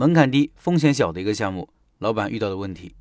[0.00, 1.68] 门槛低、风险小的一个项目，
[1.98, 2.94] 老板遇到的问题。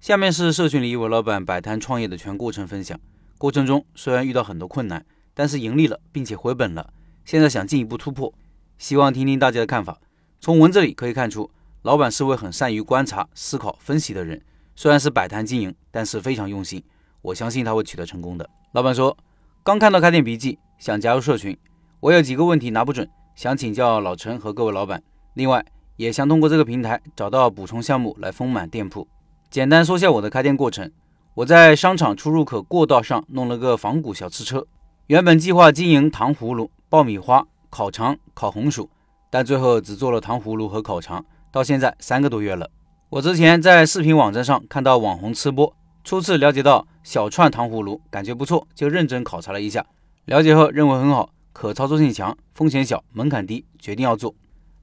[0.00, 2.98] 下面是社群里一位老板摆摊创业的全过程分享。
[3.38, 6.92] 过程中虽然遇到很多困难，但是盈利了，并且回本了。
[7.24, 8.34] 现在想进一步突破，
[8.78, 10.00] 希望听听大家的看法。
[10.40, 11.48] 从文字里可以看出，
[11.82, 14.42] 老板是位很善于观察、思考、分析的人。
[14.74, 16.82] 虽然是摆摊经营，但是非常用心。
[17.22, 18.50] 我相信他会取得成功的。
[18.72, 19.16] 老板说
[19.62, 21.56] ：“刚看到开店笔记，想加入社群。
[22.00, 25.00] 我有几个问题拿不准，想请教老陈和各位老板。
[25.34, 25.64] 另外，
[25.98, 29.06] 也想通过这个平台找到补充项目来丰满店铺。
[29.50, 30.90] 简单说下我的开店过程。
[31.34, 34.64] 我在商场出入口过道上弄了个仿古小吃车，
[35.08, 38.88] 原本计划经营糖葫芦、爆米花、烤肠、烤红薯，
[39.28, 41.24] 但最后只做了糖葫芦和烤肠。
[41.50, 42.70] 到现在三个多月了。
[43.08, 49.84] 我之前在视频网站上看到网红吃播，初次了解到小串糖葫芦，感觉不错，就认真考察了一下。
[50.26, 54.34] 了解后认为很好，可操作性强，风险小，门槛低，决定要做。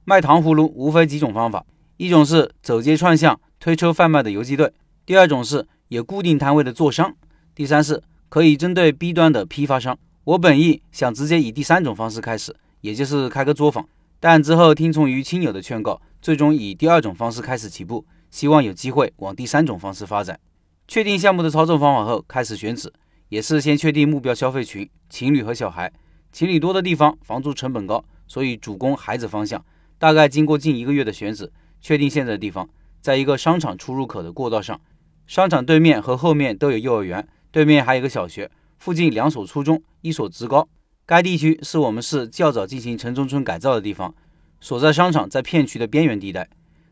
[0.08, 4.72] 卖糖葫芦无非几种方法，一种是走街串巷推车贩卖的游击队，
[5.04, 7.12] 第二种是有固定摊位的坐商，
[7.56, 9.98] 第三是可以针对 B 端的批发商。
[10.22, 13.84] 我本意想直接以第三种方式开始，也就是开个作坊，
[14.20, 18.06] 但之后听从于亲友的劝告，最终以第二种方式开始起步。
[18.30, 20.38] 希望有机会往第三种方式发展。
[20.86, 22.92] 确定项目的操作方法后，开始选址，
[23.28, 25.92] 也是先确定目标消费群：情侣和小孩。
[26.30, 29.64] 情侣多的地方，房租成本高，所以主攻孩子方向。
[29.98, 32.68] 大概经过近一个月的选址，确定现在的地方，
[33.00, 34.80] 在一个商场出入口的过道上。
[35.26, 40.68] 商场对面和后面都有幼儿园，对面还有个小学，附近两所初中，一所职高。
[41.04, 44.14] 该地区是我们市较早进行城中村改造的地方，
[44.60, 46.48] 所在商场在片区的边缘地带。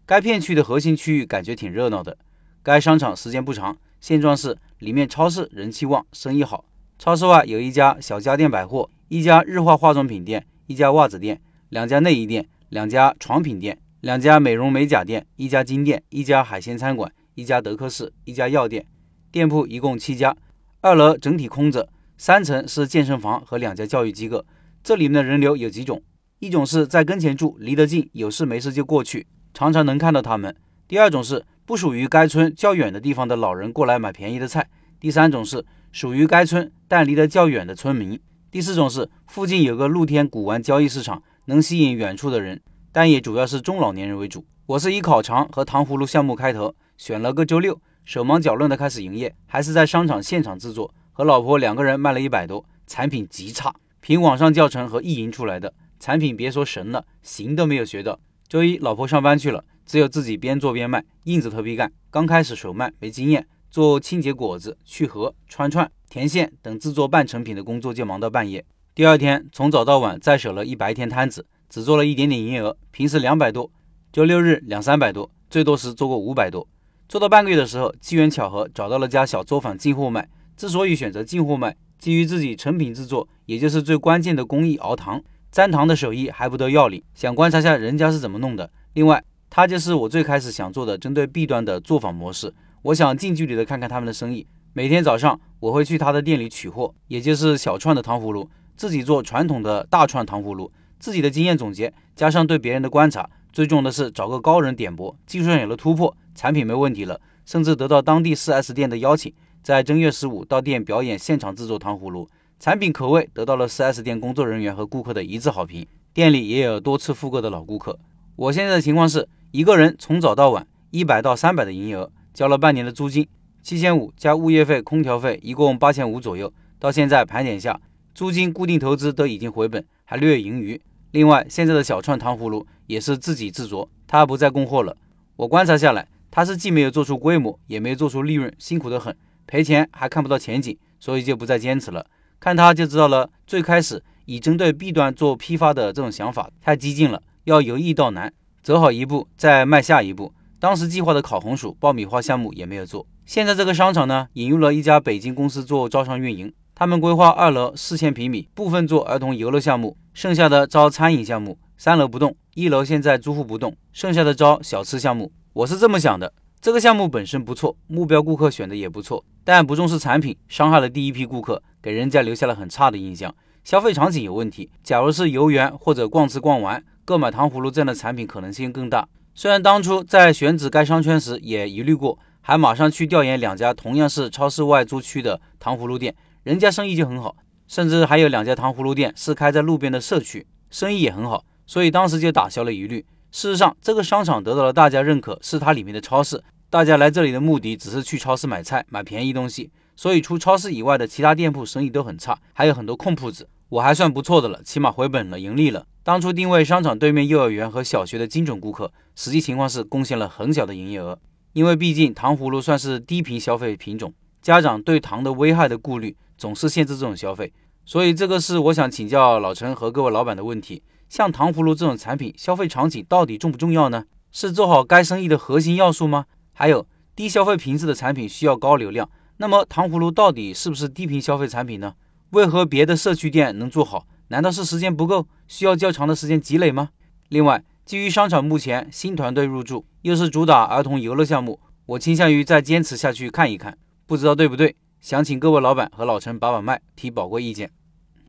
[0.06, 2.16] 该片区的核心区域感觉挺热闹的。
[2.62, 6.64] 该商场时间不长，现状是里面超市人气旺，生意好。
[6.98, 18.84] 超市外有一家小家电百货，一家日化化妆品店，一家袜子店，两家内衣店，两家床品店，两家美容美甲店，一家金店，一家海鲜餐馆，一家德克士，一家药店。
[19.30, 20.36] 店铺一共七家，
[20.80, 24.44] 二楼整体空着，三层是健身房和两家教育机构。
[24.82, 26.02] 这里面的人流有几种，
[26.40, 29.28] 一种是在跟前住，离得近，有事没事就过去。
[29.52, 30.52] 常常能看到他们。
[30.88, 34.68] 第二种是不属于该村较远的地方的老人过来买便宜的菜。
[34.98, 38.20] 第三种是属于该村但离得较远的村民。
[38.50, 44.46] 第四种是附近有个露天古玩交易市场，能吸引远处的人，但也主要是中老年人为主。
[44.64, 58.18] 我是以烤肠和糖葫芦项目开头，选了个周六，手忙脚乱的开始营业，还是在商场现场制作，和老婆两个人卖了一百多，产品极差，凭网上教程和意淫出来的产品，别说神了，行都没有学到。
[58.48, 61.92] 周一，老婆上班去了，只有自己边做边卖，硬着头皮干。
[62.10, 68.64] 刚开始手慢，没经验，做清洁果子、去核、穿串、填线等制作半成品的工作就忙到半夜。
[68.96, 72.76] 第二天从早到晚再守了一白天摊子，只做了一点点营业额。
[72.92, 73.68] 平时两百多，
[74.12, 76.64] 周六日两三百多，最多时做过五百多。
[77.08, 80.28] 做到半个月的时候，机缘巧合找到了家小作坊进货卖。
[80.56, 85.20] 之所以选择进货卖，基于自己成品制作，也就是最关键的工艺熬糖。
[85.50, 88.70] 粘糖的手艺还不得要领，想观察下人家是怎么弄的。
[88.92, 92.54] 另外，它就是我最开始想做的针对 B 端的作坊模式。
[92.82, 94.46] 我想近距离的看看他们的生意。
[94.72, 100.70] 每天早上我会去他的店里取货，也就是小串的糖葫芦，自己做传统的大串糖葫芦。
[100.98, 109.32] 自己的经验总结加上对别人的观察，最重要的是找个高人点拨，技术上有了突破，产品没问题了，甚至得到当地 4S 店的邀请，
[109.62, 112.26] 在正月十五到店表演现场制作糖葫芦。
[112.58, 117.98] 产品口味得到了 4S 店工作人员和顾客的一致好评，店里也有多次复购的老顾客。
[118.36, 123.28] 我现在的情况是一个人从早到晚一百到三百的营业额，交了半年的租金
[123.62, 126.50] 七千五，加物业费、空调费，一共八千五左右。
[126.78, 127.78] 到现在盘点下，
[128.14, 130.80] 租金、固定投资都已经回本，还略有盈余。
[131.10, 134.96] 另外，现在的小串糖葫芦也是自己制作，他不再供货了。
[135.34, 139.16] 我观察下来，他是既没有做出规模，也没有做出利润，辛苦得很，
[139.48, 142.06] 赔钱还看不到前景，所以就不再坚持了。
[142.38, 148.32] 看他就知道了，最开始以针对 B 端做批发的这种想法太激进了，要由易到难，
[148.62, 150.32] 走好一步再迈下一步。
[150.60, 153.06] 当时计划的烤红薯、爆米花项目也没有做。
[153.26, 161.56] 现在这个商场呢，引入了一家北京公司做招商运营，他们规划二楼四千平米，部分做儿童游乐项目，剩下的招餐饮项目。
[161.76, 165.30] 三楼不动，一楼现在租户不动，剩下的招小吃项目。
[165.52, 166.32] 我是这么想的。
[166.60, 173.32] 这个项目本身不错，目标顾客选的也不错，但不重视产品，伤害了第一批顾客，给人家留下了很差的印象。
[173.62, 174.68] 消费场景有问题。
[174.82, 179.06] 假如是游园或者逛吃逛玩，购买糖葫芦这样的产品可能性更大。
[179.32, 187.36] 虽然当初在选址该商圈时也疑虑过，还马上去调研两家同样是超市外租区的糖葫芦店，人家生意就很好，
[187.66, 193.06] 甚至还有两家糖葫芦店是开在路边的社区，生意也很好，所以当时就打消了疑虑。
[193.32, 196.44] 事实上，这个商场得到了大家认可，是它里面的超市。
[196.68, 203.48] 大家来这里的目的只是去超市买菜、买便宜东西，所以除超市以外的其他店铺生意都很差，还有很多空铺子。
[203.70, 205.86] 我还算不错的了，起码回本了，盈利了。
[206.02, 211.18] 当初定位商场对面幼儿园和小学的精准顾客，实际情况是贡献了很小的营业额。
[211.54, 214.12] 因为毕竟糖葫芦算是低频消费品种，
[214.42, 217.52] 家长对糖的危害的顾虑总是限制这种消费，
[217.84, 220.82] 所以这个是我想请教老陈和各位老板的问题。
[221.08, 224.04] 像糖葫芦这种产品，消费场景到底重不重要呢？
[224.32, 226.26] 是做好该生意的核心要素吗？
[226.52, 231.94] 还有低消费频次的产品需要高流量，那么糖葫芦到底是不是低频消费产品呢？
[232.30, 234.06] 为何别的社区店能做好？
[234.28, 236.88] 难道是时间不够，需要较长的时间积累吗？
[237.28, 244.74] 另外，基于商场目前新团队入驻，又是主打儿童游乐项目，我倾向于再坚持下去看一看，不知道对不对？
[245.04, 247.70] 想请各位老板和老陈把把脉，提宝贵意见。